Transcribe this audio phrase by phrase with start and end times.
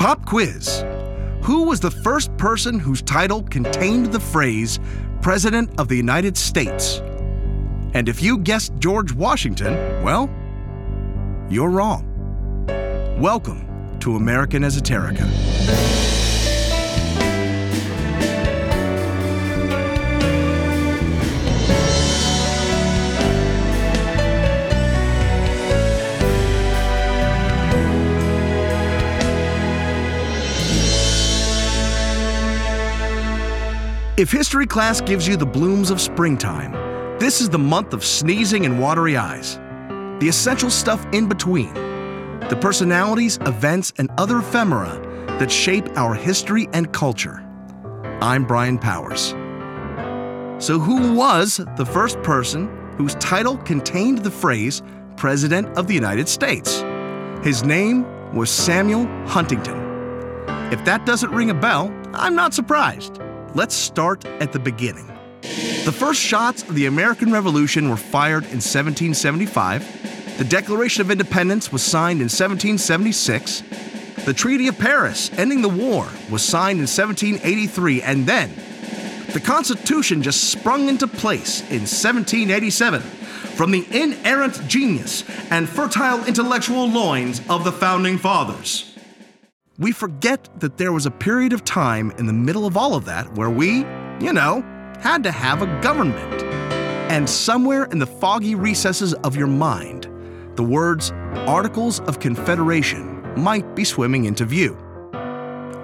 [0.00, 0.82] Pop quiz
[1.42, 4.80] Who was the first person whose title contained the phrase
[5.20, 7.02] President of the United States?
[7.92, 10.30] And if you guessed George Washington, well,
[11.50, 12.06] you're wrong.
[13.20, 16.19] Welcome to American Esoterica.
[34.20, 36.72] If history class gives you the blooms of springtime,
[37.18, 39.56] this is the month of sneezing and watery eyes.
[40.20, 41.72] The essential stuff in between.
[42.50, 45.00] The personalities, events, and other ephemera
[45.38, 47.42] that shape our history and culture.
[48.20, 49.28] I'm Brian Powers.
[50.62, 52.68] So, who was the first person
[52.98, 54.82] whose title contained the phrase
[55.16, 56.84] President of the United States?
[57.42, 59.78] His name was Samuel Huntington.
[60.70, 63.18] If that doesn't ring a bell, I'm not surprised.
[63.52, 65.08] Let's start at the beginning.
[65.84, 70.38] The first shots of the American Revolution were fired in 1775.
[70.38, 73.62] The Declaration of Independence was signed in 1776.
[74.24, 78.54] The Treaty of Paris, ending the war, was signed in 1783, and then
[79.32, 86.88] the Constitution just sprung into place in 1787 from the inerrant genius and fertile intellectual
[86.88, 88.89] loins of the Founding Fathers
[89.80, 93.06] we forget that there was a period of time in the middle of all of
[93.06, 93.78] that where we,
[94.20, 94.62] you know,
[95.00, 96.42] had to have a government.
[97.10, 100.06] And somewhere in the foggy recesses of your mind,
[100.56, 101.12] the words
[101.46, 104.76] Articles of Confederation might be swimming into view.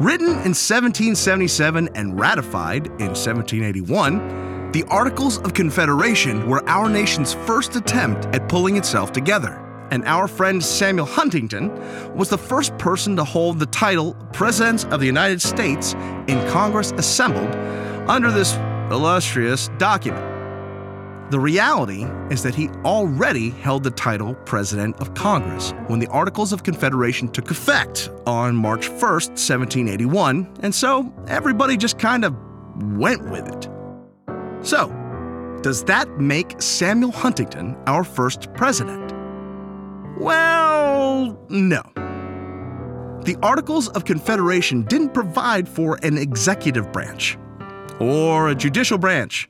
[0.00, 7.76] Written in 1777 and ratified in 1781, the Articles of Confederation were our nation's first
[7.76, 9.61] attempt at pulling itself together
[9.92, 11.70] and our friend Samuel Huntington
[12.16, 15.92] was the first person to hold the title President of the United States
[16.28, 17.54] in Congress assembled
[18.08, 18.54] under this
[18.90, 20.26] illustrious document.
[21.30, 26.54] The reality is that he already held the title President of Congress when the Articles
[26.54, 32.34] of Confederation took effect on March 1st, 1781, and so everybody just kind of
[32.96, 33.68] went with it.
[34.66, 34.88] So,
[35.62, 39.21] does that make Samuel Huntington our first president?
[40.18, 41.82] Well, no.
[43.24, 47.38] The Articles of Confederation didn't provide for an executive branch,
[48.00, 49.48] or a judicial branch,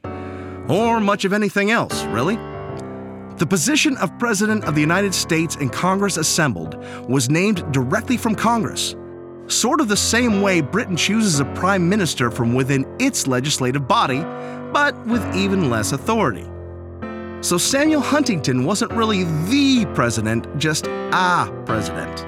[0.69, 2.37] or much of anything else, really.
[3.39, 6.77] The position of President of the United States in Congress assembled
[7.09, 8.94] was named directly from Congress,
[9.49, 14.21] sort of the same way Britain chooses a prime minister from within its legislative body,
[14.73, 16.47] but with even less authority.
[17.43, 22.25] So Samuel Huntington wasn't really the president, just a president.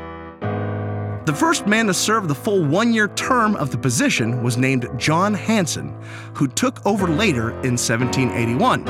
[1.25, 4.89] The first man to serve the full one year term of the position was named
[4.97, 5.97] John Hanson,
[6.35, 8.89] who took over later in 1781.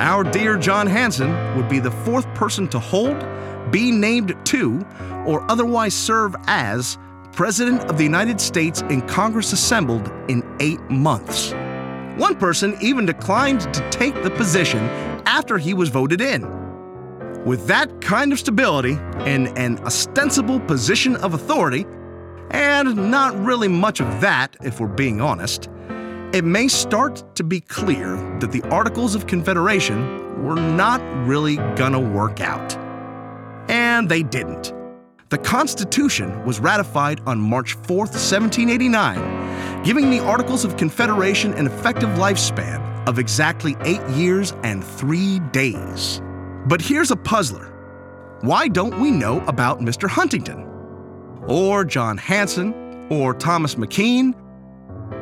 [0.00, 3.24] Our dear John Hanson would be the fourth person to hold,
[3.70, 4.84] be named to,
[5.24, 6.98] or otherwise serve as
[7.30, 11.52] President of the United States in Congress assembled in eight months.
[12.16, 14.88] One person even declined to take the position
[15.34, 16.42] after he was voted in.
[17.44, 18.96] With that kind of stability
[19.26, 21.84] and an ostensible position of authority,
[22.52, 25.68] and not really much of that if we're being honest,
[26.32, 29.98] it may start to be clear that the Articles of Confederation
[30.44, 32.76] were not really gonna work out.
[33.68, 34.72] And they didn't.
[35.30, 42.10] The Constitution was ratified on March 4, 1789, giving the Articles of Confederation an effective
[42.10, 46.20] lifespan of exactly eight years and three days.
[46.66, 47.70] But here's a puzzler
[48.40, 50.06] why don't we know about Mr.
[50.08, 50.68] Huntington?
[51.46, 53.06] Or John Hanson?
[53.10, 54.34] Or Thomas McKean?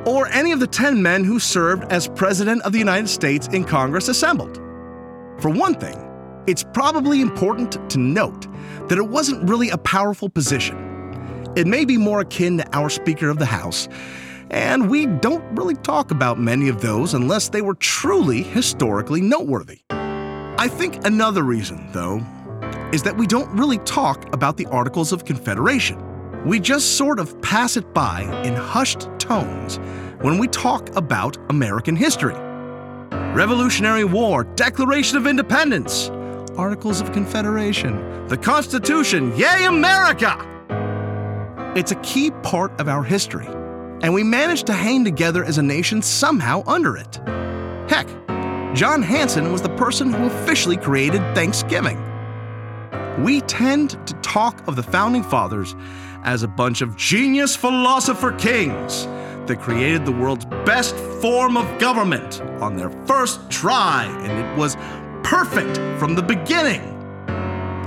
[0.07, 3.63] Or any of the 10 men who served as President of the United States in
[3.63, 4.57] Congress assembled?
[5.39, 5.97] For one thing,
[6.49, 8.49] it's probably important to note
[8.89, 10.77] that it wasn't really a powerful position.
[11.55, 13.89] It may be more akin to our Speaker of the House,
[14.53, 19.81] and we don't really talk about many of those unless they were truly historically noteworthy.
[19.91, 22.21] I think another reason, though,
[22.93, 25.99] is that we don't really talk about the Articles of Confederation.
[26.45, 29.79] We just sort of pass it by in hushed tones
[30.21, 32.35] when we talk about American history.
[33.35, 36.11] Revolutionary War, Declaration of Independence,
[36.59, 40.37] Articles of Confederation, the Constitution, yay, America!
[41.75, 43.49] It's a key part of our history,
[44.03, 47.21] and we managed to hang together as a nation somehow under it.
[47.89, 48.09] Heck,
[48.75, 51.99] John Hanson was the person who officially created Thanksgiving.
[53.19, 55.77] we tend to talk of the founding fathers
[56.25, 59.07] as a bunch of genius philosopher kings
[59.47, 64.77] that created the world's best form of government on their first try, and it was
[65.23, 66.92] perfect from the beginning.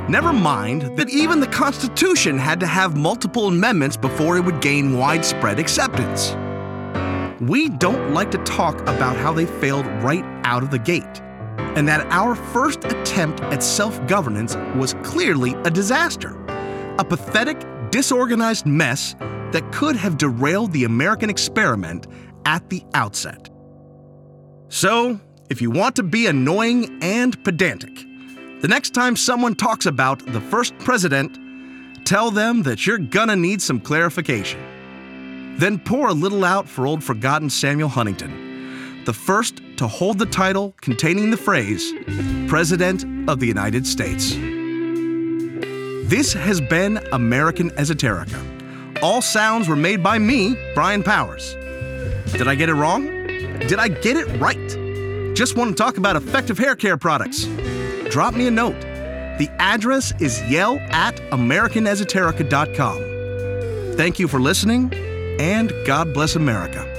[0.07, 4.99] Never mind that even the Constitution had to have multiple amendments before it would gain
[4.99, 6.35] widespread acceptance.
[7.41, 11.21] We don't like to talk about how they failed right out of the gate,
[11.75, 16.35] and that our first attempt at self governance was clearly a disaster,
[16.99, 19.15] a pathetic, disorganized mess
[19.53, 22.05] that could have derailed the American experiment
[22.45, 23.49] at the outset.
[24.69, 25.19] So,
[25.49, 28.05] if you want to be annoying and pedantic,
[28.61, 31.37] the next time someone talks about the first president,
[32.05, 34.59] tell them that you're gonna need some clarification.
[35.57, 40.25] Then pour a little out for old forgotten Samuel Huntington, the first to hold the
[40.25, 41.93] title containing the phrase,
[42.47, 44.35] President of the United States.
[46.09, 48.39] This has been American Esoterica.
[49.01, 51.55] All sounds were made by me, Brian Powers.
[52.31, 53.05] Did I get it wrong?
[53.67, 55.35] Did I get it right?
[55.35, 57.45] Just want to talk about effective hair care products?
[58.09, 58.79] Drop me a note.
[59.37, 63.95] The address is yell at americanesoterica.com.
[63.97, 64.93] Thank you for listening,
[65.39, 66.94] and God bless America.